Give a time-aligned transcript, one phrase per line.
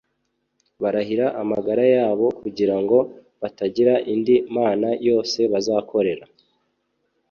[0.81, 2.97] barahira amagara yabo kugira ngo
[3.41, 6.25] batagira indi mana yose bazakorera